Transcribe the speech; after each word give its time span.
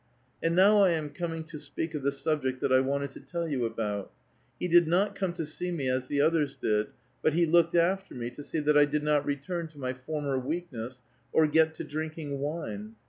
And 0.41 0.55
now 0.55 0.81
I 0.81 0.93
am 0.93 1.11
coming 1.11 1.43
to 1.43 1.59
speak 1.59 1.93
of 1.93 2.01
the 2.01 2.11
subject 2.11 2.59
that 2.61 2.73
I 2.73 2.79
wanted 2.79 3.11
to 3.11 3.19
tell 3.19 3.47
you 3.47 3.65
about. 3.67 4.11
He 4.59 4.67
did 4.67 4.87
not 4.87 5.13
come 5.13 5.31
to 5.33 5.45
see 5.45 5.69
me 5.71 5.89
as 5.89 6.07
the 6.07 6.21
others 6.21 6.55
did, 6.55 6.87
but 7.21 7.33
he 7.33 7.45
looked 7.45 7.75
after 7.75 8.15
me 8.15 8.31
to 8.31 8.41
see 8.41 8.57
that 8.61 8.75
I 8.75 8.85
did 8.85 9.03
not 9.03 9.27
return 9.27 9.67
to 9.67 9.77
my 9.79 9.93
former 9.93 10.39
weakness, 10.39 11.03
or 11.31 11.45
get 11.45 11.75
to 11.75 11.83
drinking 11.83 12.39
wine. 12.39 12.95